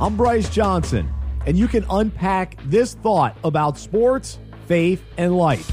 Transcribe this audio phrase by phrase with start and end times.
[0.00, 1.12] I'm Bryce Johnson,
[1.44, 5.68] and you can unpack this thought about sports, faith, and life.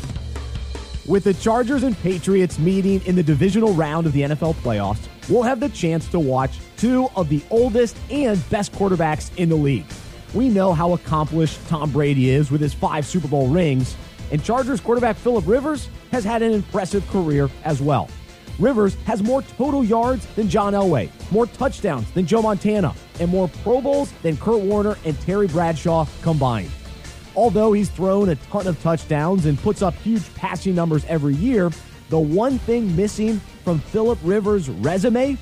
[1.08, 5.44] With the Chargers and Patriots meeting in the divisional round of the NFL playoffs, we'll
[5.44, 9.86] have the chance to watch two of the oldest and best quarterbacks in the league.
[10.34, 13.96] We know how accomplished Tom Brady is with his five Super Bowl rings,
[14.32, 18.10] and Chargers quarterback Philip Rivers has had an impressive career as well.
[18.58, 23.50] Rivers has more total yards than John Elway, more touchdowns than Joe Montana, and more
[23.64, 26.72] Pro Bowls than Kurt Warner and Terry Bradshaw combined.
[27.36, 31.70] Although he's thrown a ton of touchdowns and puts up huge passing numbers every year,
[32.10, 35.38] the one thing missing from Philip Rivers' resume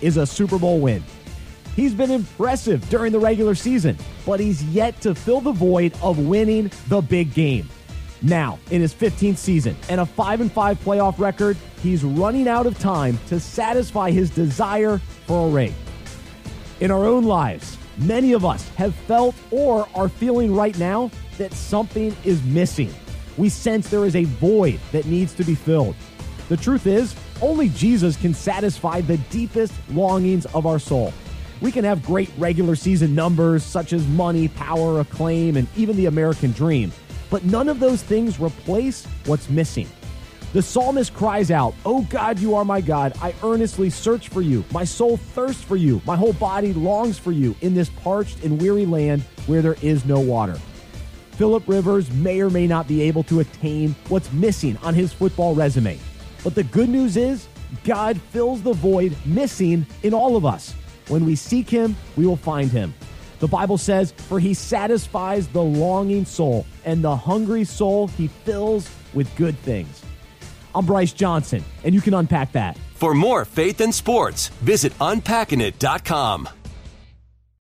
[0.00, 1.02] is a Super Bowl win.
[1.76, 6.18] He's been impressive during the regular season, but he's yet to fill the void of
[6.18, 7.68] winning the big game.
[8.24, 12.66] Now, in his 15th season and a 5 and 5 playoff record, he's running out
[12.66, 15.74] of time to satisfy his desire for a ring.
[16.80, 21.52] In our own lives, many of us have felt or are feeling right now that
[21.52, 22.92] something is missing.
[23.36, 25.94] We sense there is a void that needs to be filled.
[26.48, 31.12] The truth is, only Jesus can satisfy the deepest longings of our soul.
[31.60, 36.06] We can have great regular season numbers such as money, power, acclaim, and even the
[36.06, 36.90] American dream
[37.30, 39.88] but none of those things replace what's missing.
[40.52, 43.12] The psalmist cries out, Oh God, you are my God.
[43.20, 44.64] I earnestly search for you.
[44.72, 46.00] My soul thirsts for you.
[46.06, 50.04] My whole body longs for you in this parched and weary land where there is
[50.04, 50.56] no water.
[51.32, 55.56] Philip Rivers may or may not be able to attain what's missing on his football
[55.56, 55.98] resume.
[56.44, 57.48] But the good news is,
[57.82, 60.72] God fills the void missing in all of us.
[61.08, 62.94] When we seek him, we will find him.
[63.44, 68.88] The Bible says, For he satisfies the longing soul, and the hungry soul he fills
[69.12, 70.00] with good things.
[70.74, 72.78] I'm Bryce Johnson, and you can unpack that.
[72.94, 76.48] For more faith and sports, visit unpackingit.com.